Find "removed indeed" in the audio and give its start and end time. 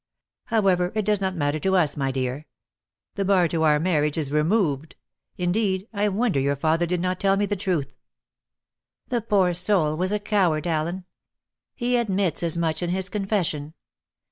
4.31-5.87